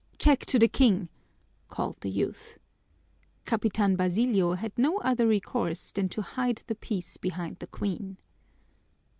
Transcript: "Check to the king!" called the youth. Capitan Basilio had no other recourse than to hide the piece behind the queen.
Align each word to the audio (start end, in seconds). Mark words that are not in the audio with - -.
"Check 0.17 0.47
to 0.47 0.57
the 0.57 0.67
king!" 0.67 1.09
called 1.67 1.97
the 2.01 2.09
youth. 2.09 2.57
Capitan 3.45 3.95
Basilio 3.95 4.53
had 4.55 4.75
no 4.75 4.97
other 5.01 5.27
recourse 5.27 5.91
than 5.91 6.09
to 6.09 6.23
hide 6.23 6.63
the 6.65 6.73
piece 6.73 7.17
behind 7.17 7.59
the 7.59 7.67
queen. 7.67 8.17